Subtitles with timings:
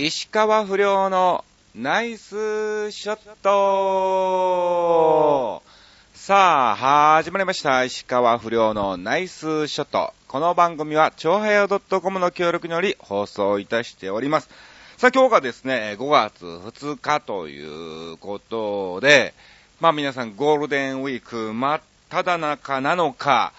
[0.00, 5.60] 石川不良のナイスショット
[6.14, 6.76] さあ、
[7.16, 7.82] 始まりました。
[7.82, 10.14] 石川不良のナイスショット。
[10.28, 14.48] この番組は、超平洋 .com の協力により放送いたしております。
[14.98, 19.34] さあ、今日がですね、5月2日ということで、
[19.80, 23.52] まあ皆さんゴールデンウィーク真っ只中なのか、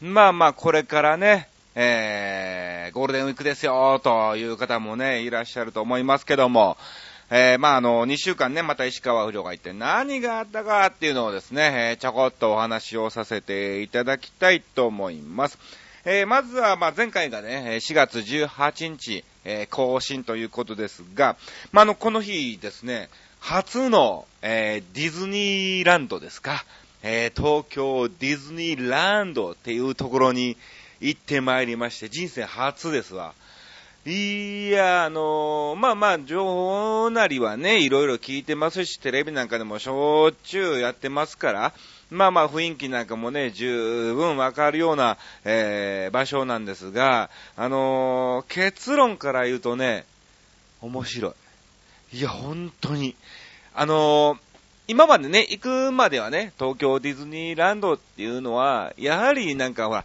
[0.00, 6.76] まあまあこれからね、えー、ゴールデンウィークですよ、という方もね、いらっしゃると思いますけども、
[7.30, 15.58] えー、まああの、2週間ね、また石川不良がいて何があったかっていうのをですね、えー、ちょこっとお話をさせていただきたいと思います。
[16.04, 21.36] えー、まずは、まあ前回がね、4月18日、えー、更新ということですが、
[21.72, 23.08] まああの、この日ですね、
[23.40, 26.66] 初の、えー、ディズニーランドですか、
[27.02, 30.56] えー、東京ディズニーランドっていうところに
[31.02, 33.34] 行ってまいりまして、人生初ですわ。
[34.04, 41.72] いや、あのー、まあまあ、情報なりはね、いろいろ聞いてますし、テレビなんかでもしょっちゅうやってますから、
[42.10, 50.04] まあまあ雰囲気なんかもね、十分わかるような、えー、場所なんですが、あのー、結論から言うとね、
[50.80, 51.34] 面白
[52.12, 52.18] い。
[52.18, 53.16] いや、本当に。
[53.74, 54.36] あの、
[54.88, 60.04] 今までね、行くまではね、東京ディズニーランドっていうのは、やはりなんかほら、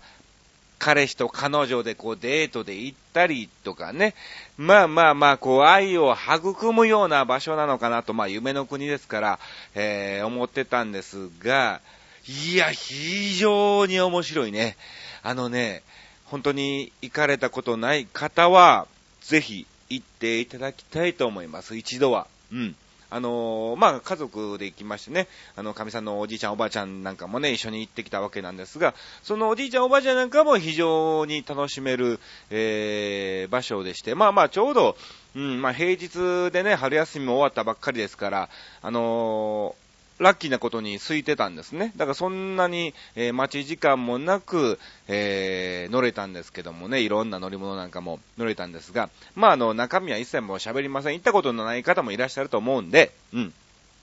[0.79, 4.13] 彼氏と彼女でこうデートで行ったりとかね、
[4.57, 9.39] まあまあまあこう愛を育むような場所なのかなと、まあ夢の国ですから、
[9.75, 11.81] えー、思ってたんですが、
[12.27, 14.75] いや、非常に面白いね。
[15.23, 15.81] あのね、
[16.25, 18.87] 本当に行かれたことない方は、
[19.21, 21.77] ぜひ行っていただきたいと思います。
[21.77, 22.27] 一度は。
[22.51, 22.75] うん。
[23.09, 32.19] あのー、まあ、家族で行きましてね、あの、神さんのおじいちゃんおばあちゃんなんかもね、一緒に行ってきたわけなんですが、そのおじいちゃんおばあちゃんなんかも非常に楽しめる、
[32.49, 34.97] えー、場所でして、まあまあ、ちょうど、
[35.35, 38.49] うん、まあ、平日でね、春休みも終わったばっかりですから、
[38.81, 39.86] あのー
[40.19, 41.93] ラッキーなことに空いてたんですね。
[41.95, 51.13] だからそんなに、えー、待ち時間もなく、えー、乗れたんですけどもね、いろんな乗り物なんかも乗れたんですが、まあ、あの、中身は一切もう喋りません。
[51.13, 53.53] 行ったことのない方もいらっしゃると思うんで、うん。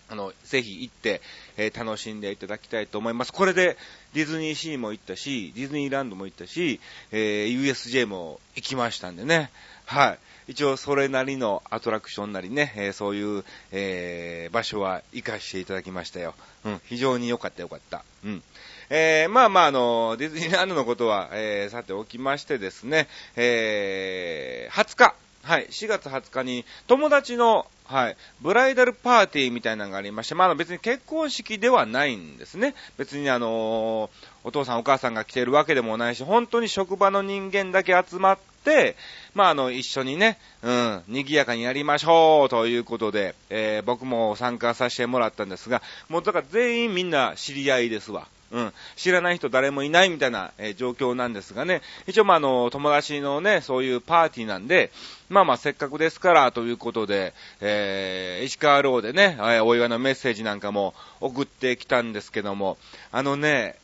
[0.09, 1.23] あの、ぜひ行って、
[1.57, 3.33] えー、楽しんでいただきたいと思います。
[3.33, 3.77] これで、
[4.13, 6.79] ディズニーシーも行ったし、ディズニーランドも行ったし、
[7.11, 9.51] えー、USJ も行きましたんでね。
[9.87, 10.19] はい。
[10.47, 16.35] 一応それなりのアトラクションなりね、えー、そういう、えー、場所は行かしていただきましたよ。
[16.65, 18.05] うん、非常に良かった良かった。
[18.25, 18.43] うん。
[18.91, 32.75] えー、まあまああの、ディズニーランドのことは、えー、さておきましてですね、えー、20日、はい、4月20日に友達の、はい、ブライダルパーティーみたいなのがありまして、まあ、別に結婚式ではないんですね。
[32.97, 34.09] 別にあの
[34.43, 38.97] お父さんお母さんが来てるわけでもないし、本当に職場の人間だけ集まって、
[39.35, 48.27] まあ、あの、一緒にね、うん、賑やかにやりましょうということで、えー、僕も参加させてもらったんですが、もうだから全員みんな知り合いですわ。
[48.55, 48.73] うん。
[48.95, 51.83] 知らない人誰もいないみたいな、えー、状況なんですがね。
[52.07, 54.93] 一応まあ、あの、友達のね、そういうパーティーなんで、
[55.29, 62.79] まあまあ、せっかくですから、ということで、えー、石川ローでね、えー、お祝いのメッセージなんかも送ってきたんですけども、
[63.11, 63.75] あのね、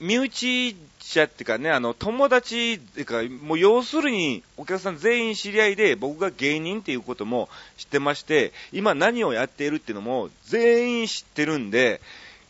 [0.00, 12.00] 身内者っていうかね、あの、友達っていうか、もう要するに、お客さん全員知り合いで、僕が芸人っていうことも知ってまして、今何をやっているっていうのも全員知ってるんで、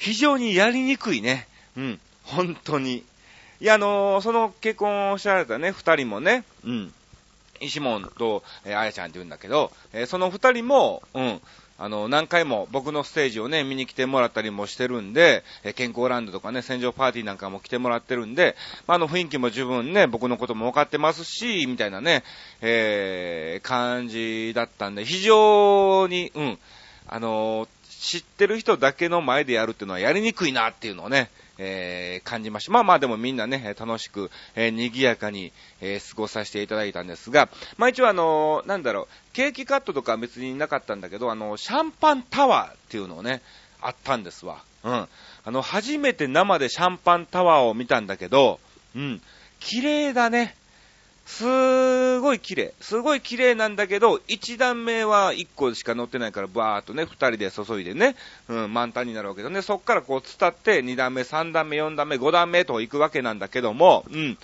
[0.02, 1.46] 非常にやりにくいね。
[1.76, 2.00] うん。
[2.24, 3.04] 本当に。
[3.60, 6.92] いや、あのー、その結婚をしられたね、二人もね、うん。
[7.60, 11.40] 石門と、えー、あやちゃんって言うんだけど、えー、その二人も、うん。
[11.78, 18.56] あの、何回も僕のステージをね、見に来てもらったりもしてるんで、え健康ランドとかね、戦場パーティーなんかも来てもらってるんで、
[18.88, 22.24] まあ、の雰囲気も十分ね、僕のことも分かってますし、みたいなね、
[22.60, 26.58] えー、感じだったんで、非常に、うん、
[27.06, 27.68] あの
[28.02, 32.72] 知ってる人だけの前でやるっていうのはやりにくいなっていうのをね、えー、感じました。
[32.72, 43.40] まあまあでもみんなね、楽しく、えー、賑やかに、えー、過ごさせていただいたんですが、まあ一応あのー、なんだろう、ケーキカットとかは別になかったんだけど、あの、シャンパンタワーっていうのをね、
[43.80, 44.64] あったんですわ。
[44.82, 44.92] うん。
[44.92, 45.08] あ
[45.46, 48.58] の、初めて生でシャンパンタワーを見たんだけど、
[48.96, 49.22] うん。
[49.60, 50.56] 綺麗だね。
[51.26, 52.74] すごい綺麗。
[52.80, 58.16] すごい綺麗なんだけど、1段目は1個しか乗ってないから、バーっとね、2人で注いでね、
[58.48, 59.62] うん、満タンになるわけだね。
[59.62, 64.38] そっからこう伝って、2段目、3段目、4段目、5段目と行くわけなんだけども、うん。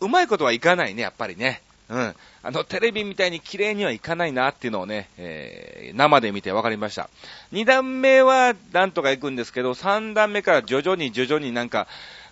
[0.00, 1.62] うまいことはいかないね、やっぱりね。
[1.88, 2.14] うん。
[2.42, 7.08] あの、テレビみたいに綺麗にはいかないなっていうのをね、えー、生で見て分かりました。
[7.52, 11.86] 2段目はなんとか行くんですけど、3段目から徐々に徐々になんか、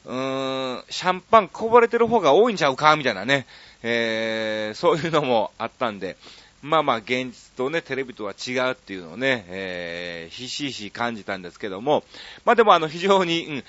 [0.04, 3.46] うーん、シャンパンこぼれてる方が多いんちゃうかみたいなね。
[3.82, 6.16] えー、そういうのもあったんで、
[6.62, 12.04] まあまあ現実とね、テレビとは違うっていうのをね、えー、ひしひし感じたんですけども、
[12.44, 13.64] まあでもあの非常に、うん、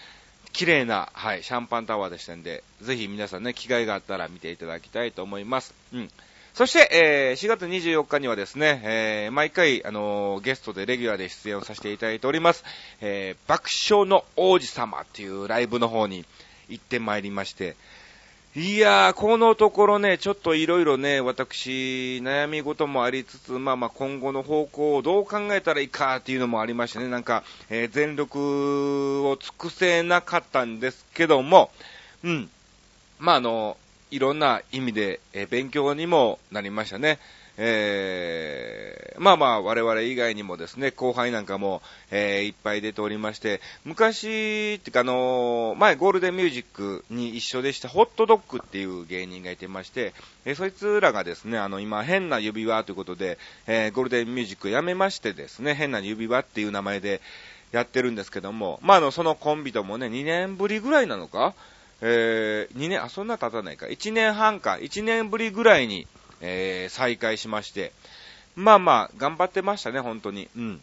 [0.53, 5.73] 綺麗な、はい、シャンパンタワーでしたんで、ぜひ皆さんね、機会があったら見ていただきたいと思います。
[5.91, 6.09] うん。
[6.53, 12.63] そして、えー、4月24日にはですね、えー、毎回、あのー、ゲストでレギュラーで出演をさせていただいております、
[13.01, 16.25] えー、爆笑の王子様っていうライブの方に
[16.69, 17.75] 行ってまいりまして、
[18.55, 31.71] いやー、このところね、ちょっといろいろね、私、悩み事もありつつ、まあまあ今後の方向をどう考えたらいいかっていうのもありましたね、なんか、えー、全力を尽くせなかったんですけども、
[32.23, 32.49] うん。
[33.17, 33.75] まああの、
[34.11, 37.17] いろんな意味で、えー、勉強にもなりましたね。
[37.57, 50.13] えー、まあまあ、我々以外にもですね、後輩なんかも、えー、いっぱい出ておりまして、昔、ってかあのー、前ゴールデンミュージックに一緒でしたホットドッグっていう芸人がいてまして、
[50.45, 57.21] えー、そいつらがですね、あの、今、変な指輪ということで、えー、ゴールデンミュージックやめましてですね、変な指輪っていう名前で
[57.71, 61.53] やってるんですけども、まあ、あの、そのコンビともね、2年ぶりぐらいなのか？
[62.05, 66.05] えー、2年、あ、そんな経たないか、1年半か、1年ぶりぐらいに、
[66.43, 67.93] えー、再開しまして、
[68.55, 70.49] まあまあ、頑張ってましたね、本当に。
[70.55, 70.81] うん。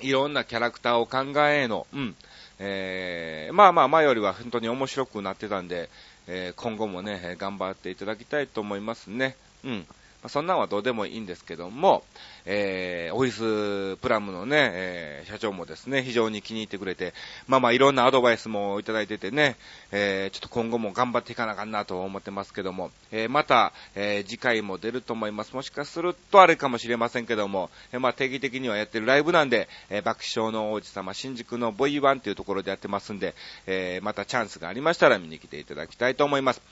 [0.00, 2.14] いろんなキャラクターを考えの、うん。
[2.60, 5.88] えー、まあまあ、前よりは本当に面白くなってたんで、
[6.28, 9.36] えー、今後もね、頑張っていただきたいと思いますね。
[9.64, 9.86] うん。
[10.22, 12.02] まそんなんはどうでもいいんですけども、
[12.44, 17.14] えー、オフィスプラムのね、えー、社長もですね、非常に気に入ってくれて、
[17.46, 19.56] まあまあいろんなアドバイスもいただいててね、
[19.92, 25.54] えー、ちょっと今後も頑張っていかなあかんなと思ってますけども、えー、また、えー、次回も出ると思います。
[25.54, 33.34] もしかするとあれかもしれませんけども、えー、まあ定期的にはやってるライブなんで、えー、爆笑の王子様、新宿のボイワンというところでやってますんで、
[33.66, 36.62] えー、またチャンスがありましたら見に来ていただきたいと思います。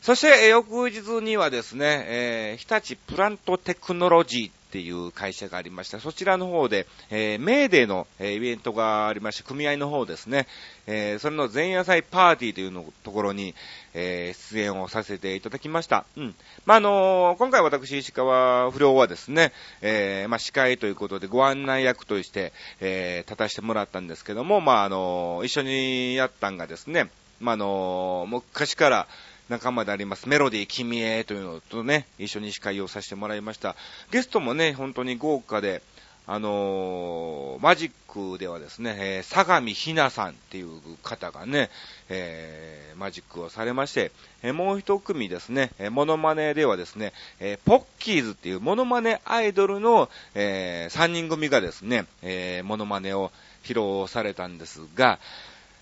[0.00, 5.98] そして、翌日にはですね、えー、日立プラントテクノロジーっていう会社がありました。
[5.98, 10.46] そちらの方で、えー、メーデーの、えー、イベントがありまして、組合の方ですね、
[10.86, 13.54] えー、それの前夜祭パーティーというのところに、
[13.94, 16.04] えー、出演をさせていただきました。
[16.16, 16.34] うん。
[16.66, 27.10] まあ、あのー、今回私、石川不良はですね、えー、まあ、司会ということでご案内役として、えー、立たせてもらったんですけども、まあ、あのー、一緒にやったんがですね、
[27.40, 29.08] まあ、あのー、昔から、
[29.48, 33.76] 仲間であります、メロディー君へというのとね、一緒に司会をさせてもらいました。
[34.10, 35.82] ゲストもね、本当に豪華で、
[36.30, 41.70] あのー、マジックではですね、えー、相模ひなさんっていう方がね、
[42.10, 44.12] えー、マジックをされまして、
[44.42, 53.32] え、もう一組ですね、えー、モノマネではですね、え、ポッキーズっていうモノマネアイドルの、えー、3人組がですね、えー、モノマネを
[53.64, 55.18] 披露されたんですが、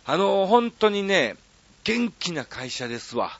[0.05, 1.35] あの、本当にね、
[1.83, 3.37] 元気な会社ですわ。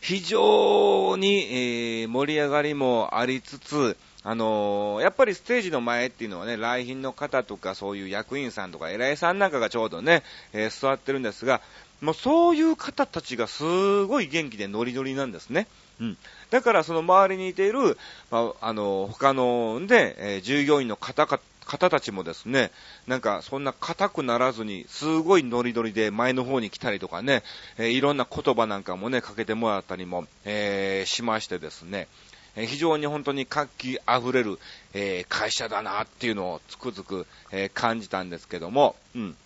[0.00, 11.60] 非常に、えー、盛り上がりもありつつ、あのー、やっぱりステージの前っていうのはね、来賓の方とかそういう役員さんとか偉いさんなんかがちょうどね、えー、座ってるんですが、
[12.00, 15.66] もうそういう方たちがすごい元気でノリノリなんですね。
[16.00, 16.16] うん。
[16.50, 17.98] だからその周りにいている、
[18.30, 22.70] まあ、あの、他ので、えー、従業員の方々方たちもですね、
[23.06, 27.42] なんかそんな硬くならずに、すごいノリノリで前の方に来たりとかね、
[27.78, 32.08] えー、いろんな言葉なんかもね、かけてもらったりも、えー、しましてですね、
[32.56, 34.58] えー、非常に本当に活気溢れる、
[34.92, 39.36] え会社だなっていうのをつくづく、え感じたんですけども、うん。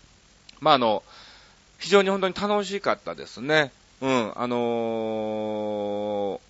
[0.60, 1.02] まあ、あの、
[1.78, 3.70] 非常に本当に楽しかったですね。
[4.00, 6.40] うん、あの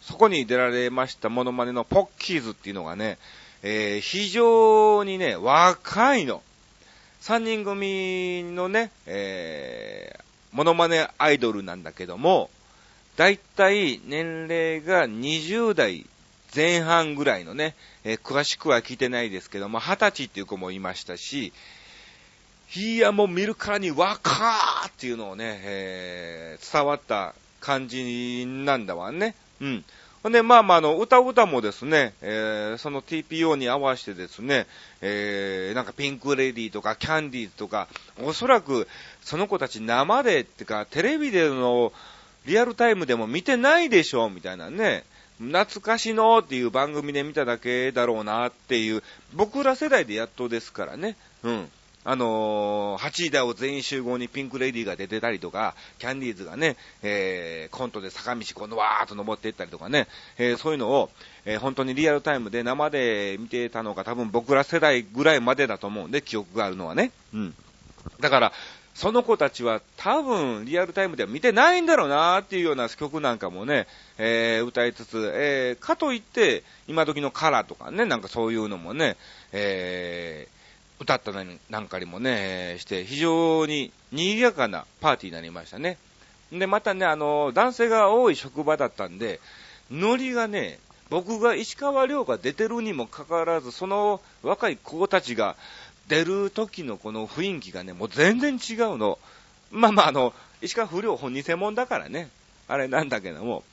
[0.00, 3.18] そこに出られましたモノマネのポッキーズっていうのがね、
[3.66, 6.42] えー、非常にね、若いの。
[7.22, 12.50] 3人組のね、えー、モノマネアイドルなんだけども、
[13.16, 16.04] だいたい年齢が20代
[16.54, 21.54] 前半ぐらいのね、えー、詳しくは聞いてないですけども、20歳っていう子もいましたし、
[22.76, 29.34] いや、もう見るからに若ーっていうのをね、えー、伝わった感じなんだわね。
[29.62, 29.84] うん。
[30.24, 34.66] ほんで、まあまあ、あの、歌う歌もですね、えー、その TPO に合わせてですね、
[35.02, 37.88] えー、なんかピンクレディーとかキャンディーとか、
[38.22, 38.88] おそらく
[39.20, 41.92] その子たち生でってか、テレビでの
[42.46, 45.04] リアルタイムでも見てないでしょ、みたいなね。
[45.36, 49.02] 懐かしのっていう番組で見ただけだろうなっていう、
[49.34, 51.18] 僕ら世代でやっとですからね。
[51.42, 51.70] うん。
[52.04, 60.06] あのー、8時台を全員集合にピンクレディーが出てたりとか、キャンディーズがね、えー、コントで坂道今度わーっと登っていったりとかね、
[60.36, 61.10] えー、そういうのを、
[61.44, 67.10] えー、本当にリアルタイムで生で見てたのが多分僕ら世代ぐらいまでだと思うんで、記憶があるのはね。
[67.32, 67.54] うん。
[68.20, 68.52] だから、
[68.94, 79.16] その子たちは多分リアルタイムでは見てないんだろうなーっていうような曲なんかもね、えー、歌いつつ、えー、かといって、今時のカラーとかね、なんかそういうのもね、
[79.52, 80.63] えー、
[81.00, 85.98] 歌ったなんかにもね、して、非常に賑やかなパーティーになりましたね。
[86.52, 89.40] で、またね、あの、男性が多い職場だったんで、
[89.90, 90.78] ノリがね、
[91.10, 95.56] 僕が石川遼が出てるにもかかわらず、その若い子たちが
[96.08, 99.18] 出る時のこの雰囲気がね、もう全然違うの。
[99.70, 100.32] まあまあ、あの、
[100.62, 102.30] 石川不良本偽物だからね、
[102.68, 103.64] あれなんだけども、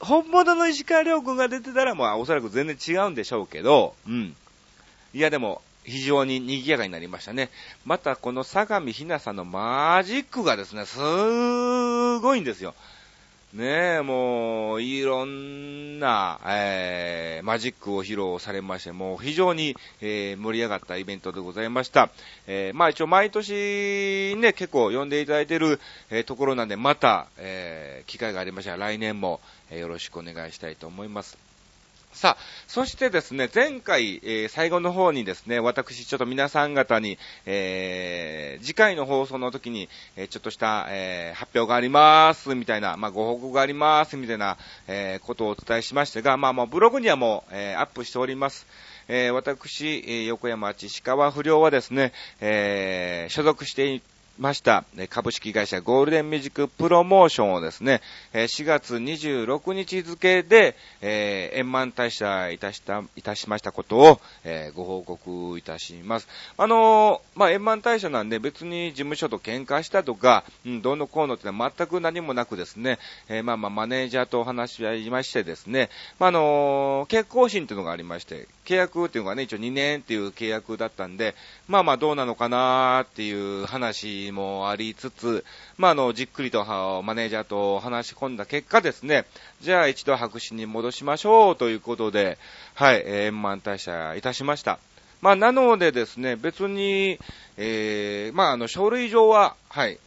[0.00, 4.36] 本物の石川遼君が出てたら、まあおそらく全然違うんでしょうけど、うん。
[5.14, 7.48] いやでも、非常に賑やかになりましたね。
[7.84, 12.74] またこの相模ひなさんのマジックがですね、すーごいんですよ。
[13.54, 22.10] ねえ、もう、いろんな、えー、マジックを披露されまして、もう非常に、えー、盛り上がったイベントでございました。
[22.48, 29.40] えー、まあ一応毎年ね、結構呼んでいただいてる、えー、ところなんで、また、えー、機会がありましたら来年も、
[29.70, 31.45] えー、よろしくお願いしたいと思います。
[32.16, 44.56] さあ、そしてですね、前回、えー、最後の方にですね、私、ちょっと皆さん方に、えー、次回の放送の時に、えー、ちょっとした、え発表があります、みたいな、まあ、ご報告があります、みたいな、
[44.88, 48.66] えことをお伝えしましたが、まあ、もうブログにはもう、えアップしております。
[49.08, 54.00] え私、横山千川不良はですね、え所属して
[54.38, 58.00] ました、株式会社ゴールデンミュージックプロモーションをですね、
[58.32, 66.28] 4月26日付で、えー、円満退社いたした、いたしましたことを、えー、ご報告いたします。
[66.56, 81.34] あのー、まあ、円満退社なんで別に事務所と喧嘩したとか、うん、どうのこうのってのは全く何もなくですね、えー、まあまあ、マネージャーとお話し合いましてですね、まあ、あのー、結構心っていうのがありまして、契約っていうのがね、一応2年っていう契約だったんで、
[81.68, 85.44] まあまあどうなのかなーっていう話もありつつ、
[85.78, 86.64] まああの、じっくりと
[87.02, 89.24] マネージャーと話し込んだ結果ですね、
[89.62, 92.38] じゃあ一度白紙に戻しましょうということで、
[92.74, 94.78] はい、円満退社いたしました。
[95.22, 97.18] まあなのでですね、別に、
[97.56, 99.98] えー、まああの、書類上は、はい、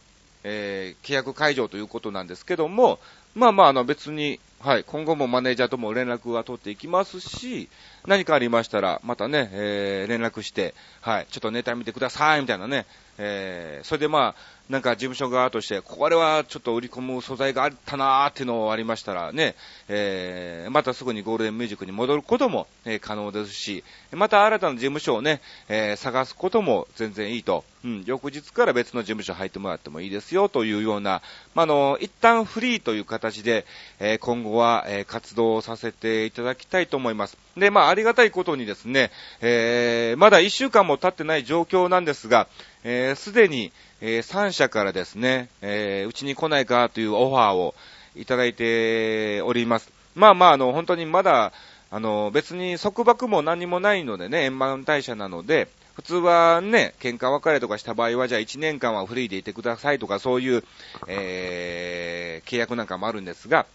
[0.44, 2.98] えー、契約解除ということなんですけども、
[3.34, 7.70] まあまああの別に、はい、今後もマネージャーとも連絡は取っていきますし、
[8.06, 12.84] 何かありましたら、またね、えー、連絡して、はい、ちょっとネタ見てください、みたいなね、
[13.16, 19.56] えー、それでまあ、なんか事務所側として、これはちょっと売り込む素材があったなーっていうのがありましたらね、
[19.88, 31.20] えー、またすぐにゴールデンミュージックに戻ることも、えー、可能ですし、また新たな事務所をね、えー、探すことも全然いいと、うん、翌日から別の事務所入ってもらってもいいですよというような、
[31.56, 33.66] まあ、の、一旦フリーという形で、
[33.98, 37.36] えー、今後は、えー、活動させていただきたいと思います。
[37.56, 39.10] で、まあ、ありがたいことにですね、
[39.40, 42.46] えー、まだ一週間も経ってない状況なんですが、
[42.84, 47.74] えー、すでに、えー、3社からですね、えー、うちに来ないかというオファーを
[48.16, 49.92] いただいております。
[50.14, 51.52] まあまあ、あの、本当にまだ、
[51.90, 60.64] あの、別に束縛も何もないのでね、円満退社なので、普通はね、喧嘩別れとかした場合は、じゃあ1年間はフリーでいてくださいとか、そういう、
[61.06, 63.66] えー、契約なんかもあるんですが、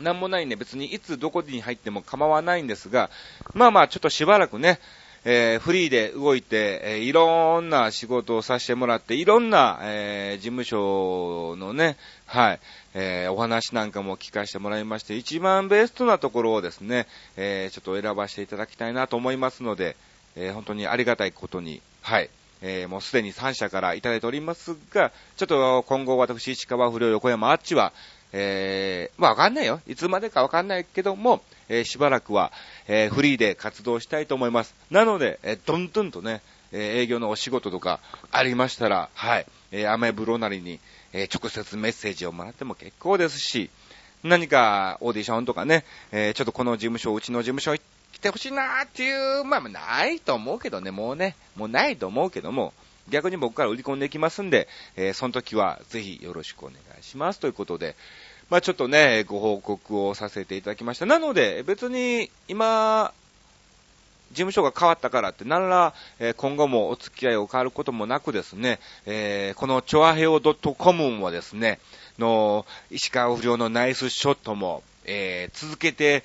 [0.00, 3.10] なんもないんで別にいつどこに入っても構わないんですが、
[3.54, 4.80] まあまあちょっとしばらくね、
[5.30, 12.60] えー、フリーで動いて、えー、いろんな仕事をさせてもらって、いろんな、えー、事務所のね、はい、
[12.94, 17.06] えー、お話なんかも聞かせてもらいまして、一番ベストなところをですね、
[17.36, 19.96] えー、ちょっと選ばせていただきたいなと思いますので、
[20.34, 22.30] えー、本当にありがたいことに、はい、
[22.62, 27.92] えー、もうすでに3社からいただいておりますが、ちょっと今後私、石川不良横山あっちは、
[28.32, 29.80] えー、まあわかんないよ。
[29.86, 32.52] いつまでかわかんないけども、えー、しばらくは、
[32.86, 34.74] えー、フリーで活動したいと思います。
[34.90, 36.42] なので、えー、どんどんとね、
[36.72, 40.80] え、営業のお仕事とかありましたら、はい、えー、アメブロなりに、
[41.12, 43.70] え、直接メッセージをもらっても結構ですし、
[44.22, 47.74] 何かオーディションとかね、え、ちょっとこの事務所、うちの事務所
[48.12, 52.74] 来てほしいなーっていう、まあ、ないと思うけどね、もうね、もうないと思うけども、
[53.10, 57.96] 逆に僕から売り込んでいきますんで、えー、その時はぜひよろしくお願いしますということで、
[58.50, 61.06] まあちょっとね、ご報告をさせていただきました。
[61.06, 63.12] なので、別に今、
[64.30, 71.78] 事務所が変わったからって、何ら、えー、今後もお付き合いを変わることもなくですね、えー、このチョアヘオ .com はですね、
[72.18, 76.24] の、石川不良のナイスショットも、えー、続けて、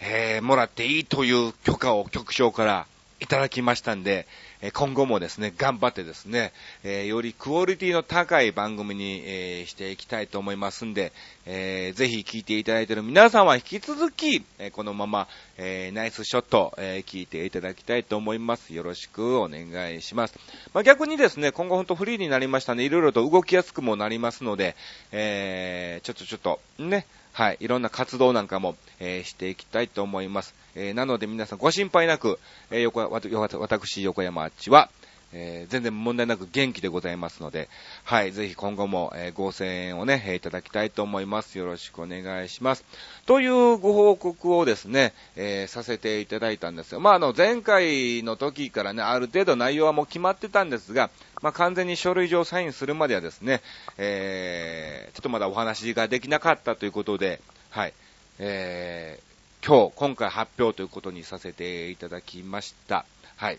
[0.00, 2.86] え、もらっていいという許可を局長から
[3.20, 4.26] いただきましたんで、
[4.74, 6.52] 今後もですね、頑張ってですね、
[6.84, 11.12] え、よりクオリティの高い番組に、え、していきたいと思いますんで、
[11.46, 18.74] えー、ぜひ聞いていただいている皆さんは引き続き、えこのまま、えナイスショット、え聞いていただきたいと思います。
[18.74, 20.38] よろしくお願いします。
[20.74, 24.76] まあ、逆にですね、今後ほんとフリーになりましたね、いろいろと動きやすくもなりますので、
[25.10, 30.54] えちょっとちょっと、ね、はい、いろんな活動なんかも、えしていきたいと思います。
[30.74, 32.38] えー、なので皆さんご心配なく、
[32.70, 34.90] えー、横、私、横山あっちは、
[35.32, 37.68] えー、全然問題なく元気でございますので、
[38.04, 41.58] はい、ぜひ今後も、えー、ご声援をね、いただきたいと思います。
[41.58, 42.84] よろしくお願いします。
[43.26, 51.10] というご報告をですね、えさせていただいたんですが、まあ、あの、前回の時からね、ある程度内容はもう決まってたんですが、
[51.42, 53.62] まあ、完全に書類上サインするまではですね、
[53.98, 57.94] えちょっとまだお話ができなかったということで、はい、
[58.38, 59.20] え
[59.64, 63.04] 今日、今回発表ということにさせていただきました。
[63.36, 63.58] はい。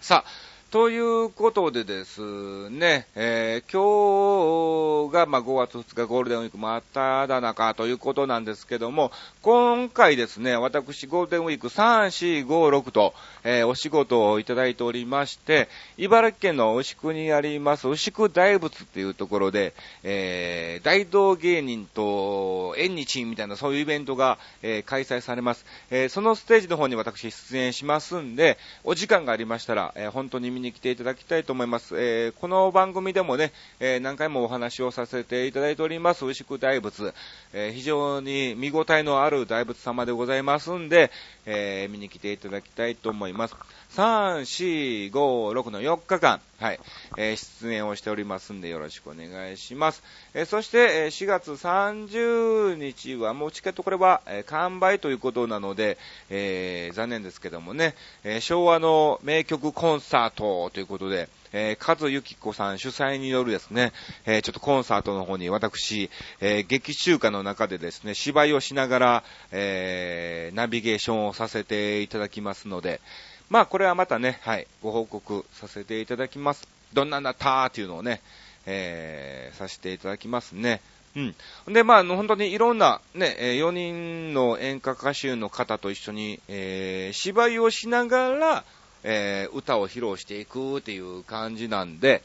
[0.00, 0.30] さあ、
[0.70, 9.10] ということでですね、えー、今日が、まあ、5月2日ゴールデンウィーク真っ只中ということなんですけども、
[9.42, 19.74] 今回ですね、私ゴールデンウィーク3、4、5、6と、えー、お仕事をいただいておりまして、茨城県の牛久にあります牛久大仏っていうところで、
[20.04, 25.66] えー、大道芸人と縁日みたいなそういうイベントが、えー、開催されます。
[25.90, 31.96] え、そのステージの方に私出演しますんで、お時間がありましたら、え、本当に見に来ていただきたいと思います。
[31.98, 37.14] えー、この番組でもね、えー、何回もお話をさせていただいております、牛久大仏、
[37.54, 41.10] えー、非常に見応えのある大仏様でございますんで、
[41.46, 43.56] え見に来ていただきたいと思います。
[43.96, 46.80] 3、4、5、6の4日間、はい、
[47.16, 50.02] え出演をしておりますんでよろしくお願いします。
[50.32, 63.92] えそして、え4月30日はもうチケットこれは、え完売ということなので、え残念ですけどもね、え昭和の名曲コンサートということで、えー、和ゆき子さん主催によるですね、
[64.24, 73.00] えー、ちょっとコンサートの方に私、えー、劇中歌の中でですね、芝居をしながら、えー、ナビゲーションをさせていただきますので、
[73.50, 76.68] まあこれはまたね、はい、ご報告させていただきます。
[76.94, 78.20] どんなんだったーっていうのをね、
[78.64, 80.80] えー、させていただきますね。
[81.16, 81.34] うん。
[81.74, 88.64] で、まあ、本当にいろんなね、4人の演歌歌手の方と一緒に、えー、芝居をしながら、
[89.02, 92.22] えー、歌を披露していくっていう感じなんで、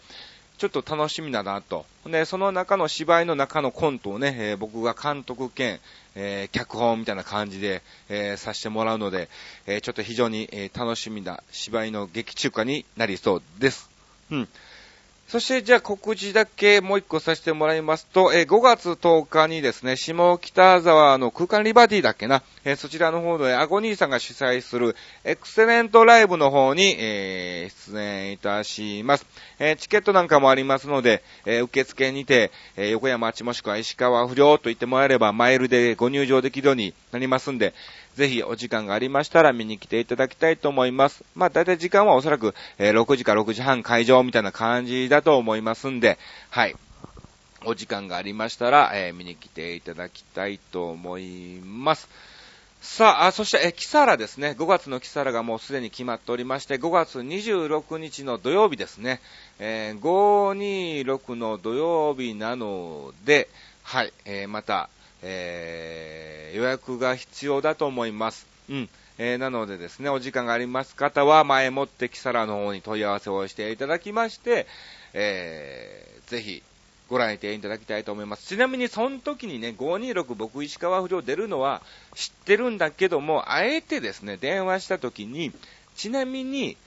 [0.57, 1.85] ちょっと楽しみだなと。
[2.05, 5.79] で、その中の芝居の中のコントをね、えー、僕が監督兼、
[6.15, 9.29] えー、脚本みたいな感じで、えー、させてもらうので、
[9.67, 13.89] えちょっと非常に、え楽しみな芝居の劇中歌になりそうです。
[14.31, 14.47] うん。
[15.27, 29.25] そして、じゃあ告知だけもう一個させてもらいますと、えー、5月10日にですね、下北沢の空間リバティだっけな、えー、そちらの方でアゴニーさんが主催するエクセレントライブの方に、えー、出演いたします。
[29.57, 37.73] えチケットなんかもありますので、え受付にて、え横山町もしくは石川不良と言ってもらえればマイルでご入場できるようになりますんで、
[38.15, 41.23] ぜひお時間がありましたら見に来ていただきたいと思います。
[41.35, 46.17] まあ大体時間はおそらく、えー、6時か6時半会場みたいな感じだと思いますんで、
[46.49, 46.75] はい。
[47.65, 52.07] お時間がありましたら、えー、見に来ていただきたいと思います。
[52.81, 54.55] さあ、あそして、え、キサラですね。
[54.57, 59.19] 5月のキサラがもうすでに決まっておりまして、5月26日の土曜日ですね。
[59.57, 63.49] えー、526の土曜日なので、
[63.81, 64.89] はい、えー、また、
[65.27, 68.45] えー、予約が必要だと思います。
[68.69, 68.89] うん。
[69.17, 74.67] えー、なのでですね、お時間があります方は、前もってキサラの方に問い合わせをしていただきまして、
[75.13, 76.61] えー、ぜひ、
[77.09, 78.47] ご覧いただきたいと思います。
[78.47, 81.81] ちなみに、その時にね、526僕石川不良出るのは
[82.15, 85.51] 知ってるんだけども、あえてですね、電話した時に、
[85.95, 86.77] ちなみに、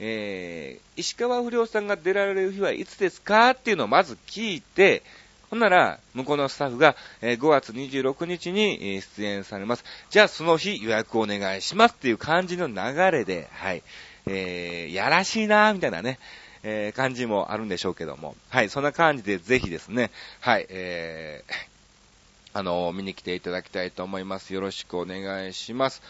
[0.00, 5.02] えー、石川不良さんが出られる日はいつですかっていうのをまず聞いて、
[5.50, 9.84] ほんなら、向こうのスタッフが、え5月26日に出演されます。
[10.10, 12.74] じゃあその日予約お願いしますっていう感じの流
[13.10, 13.82] れで、はい。
[14.26, 16.18] えー、やらしいなーみたいなね、
[16.62, 18.36] えー、感じもあるんでしょうけども。
[18.50, 24.52] はい、そんな感じでぜひですね、はい、えー、あの見に来ていただきたいと思います。
[24.52, 26.02] よろしくお願いします。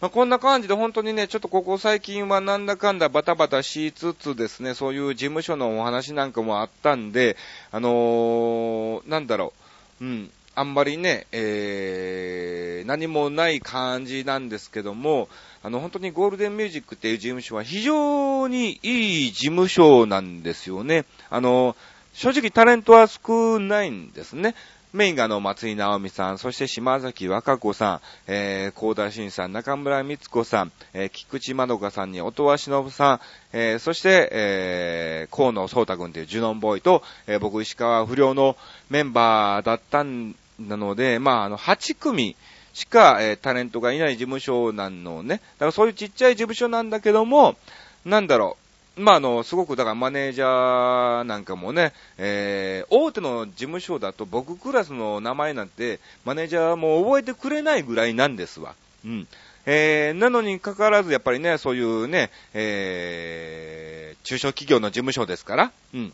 [0.00, 7.36] まあ、こんな感じで本当にね、ちょっとここ最近はなんだかんだバタバタしつつですね、そういう事務所のお話なんかもあったんで、
[7.70, 9.52] あのー、なんだろ
[10.00, 15.28] う、うん、あんまりね、えー、何もない感じなんですけども、
[15.62, 21.04] あの、本当にゴールデンミュージックっていう事務所は非常にいい事務所なんですよね。
[21.28, 21.76] あの、
[22.14, 24.54] 正直タレントは少ないんですね。
[24.92, 33.20] メインがの、松井直美さん、そして島崎和歌子さん、えー、高田新さん、中村光子さん、えー、菊池まどかさんに音羽忍さん、
[33.52, 38.56] えー、そして、えー、河野聡太君というジュノンボーイと、えー、僕石川不良の
[38.88, 42.34] メンバーだったんなので、まあ、あの、8組、
[42.72, 45.36] しか、えー、タレントがいない事務所なんのね。
[45.36, 47.56] だからそういうちっちゃい事務所なんだけども、
[48.04, 48.69] なんだろう、
[49.00, 58.74] まあ、あの、すごく、だからマネージャーなんかもね、えー、大手の事務所だと僕クラスの名前なんて、マネージャーも覚えてくれないぐらいなんですわ。
[59.04, 59.26] うん。
[59.66, 66.12] えー、なのにかかわらず、やっぱりね、そういうね、えー、中小企業の事務所ですから、うん。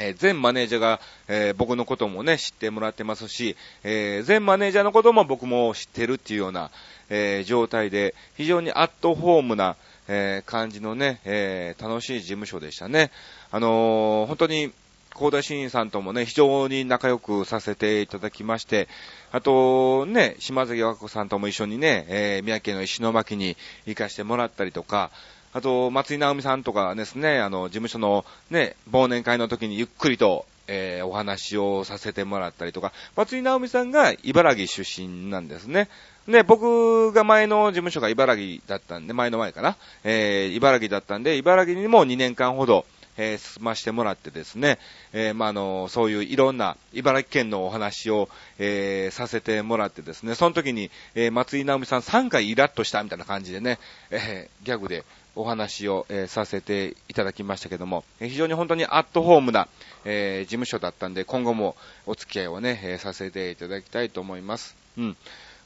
[0.00, 6.70] えー、全マネージャーが、えー、僕のこともね、知ってもらってますし、えー、全マネージャーのことも僕も知ってるっていうような、
[7.10, 9.76] え状態で、非常にアットホームな、
[10.08, 13.10] えー、感じのね、えー、楽しい事務所でしたね。
[13.50, 14.72] あのー、本当に、
[15.14, 18.88] 高田新さんともね、非常に仲良くさせていただきまして、
[19.32, 25.10] あと、ね、島崎和子さんとも一緒にね、えー、宮城の石巻に行かしてもらったりとか、
[25.52, 35.88] あと、松井直美さんとかですね、あの、事務所のね、忘年会の時にゆっくりと、えー、お話をさせてもらったりとか、松井直美さんが茨城出身なんですね。
[36.28, 39.76] で、僕が前の事務所が茨城だったんで、前の前かな。
[40.04, 42.84] えー、茨城だったんで、茨城にも2年間ほど、
[43.16, 44.78] えー、進ましてもらってですね、
[45.14, 53.78] えー、まあ、あの、そういういろんな茨城県のお話を、えー、させてもらってですね、その時に、えー、松井直美さん3回イラッとしたみたいな感じでね、
[54.10, 59.66] えー、ギャグでお話を、え、させていただきましたけども、非常に本当にアットホームな、
[60.04, 61.74] えー、事務所だったんで、今後も
[62.06, 64.76] お付き合いをね、え、させていただきたいと思います。
[64.98, 65.16] うん。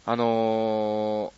[0.05, 1.33] あの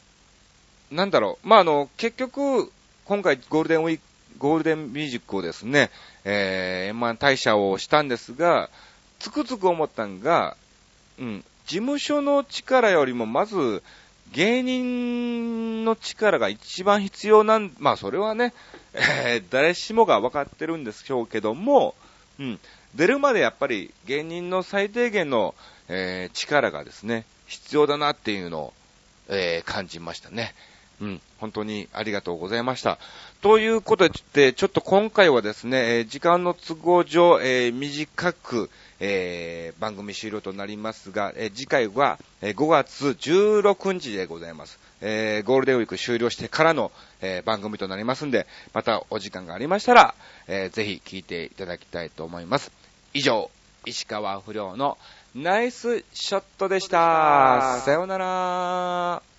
[0.93, 2.71] ー、なんだろう、まあ、あの、結局、
[3.05, 4.03] 今回ゴールデンウィーク、
[4.39, 5.91] ゴールデンミュージックをですね、
[6.25, 8.71] えー、まあ、社をしたんですが、
[9.19, 10.57] つくづく思ったんが、
[11.19, 13.83] うん、事務所の力よりも、まず、
[14.33, 18.53] 芸人の力が一番必要なん、まあ、それはね、
[18.95, 21.95] えー、誰しもが分かってるんでしょうけども、
[22.41, 22.61] うん、
[22.95, 25.55] 出るまでやっぱり芸人の最低限の、
[25.89, 28.73] えー、力がですね、必要だなっていうのを、
[29.29, 30.55] えー、感じましたね。
[31.01, 32.99] うん、本当にありがとうございました。
[33.43, 44.79] ということで、ちょっと今回はですね、時間の都合上、えー、短く、えー、番組終了となりますが、え、次回は、5月16日でございます。
[45.01, 50.15] えゴールデンウィーク終了してからの、え番組となりますんで、またお時間がありましたら、
[50.47, 52.71] えぜひ聞いていただきたいと思います。
[53.13, 53.51] 以上、
[53.85, 54.97] 石川不良の
[55.35, 57.81] ナイスショットでした。
[57.85, 59.34] さようなら。